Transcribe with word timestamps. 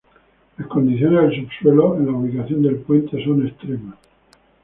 Las 0.57 0.67
condiciones 0.67 1.21
del 1.29 1.41
subsuelo 1.43 1.95
en 1.95 2.07
la 2.07 2.11
ubicación 2.13 2.63
del 2.63 2.77
puente 2.77 3.23
son 3.23 3.45
extremas. 3.47 3.97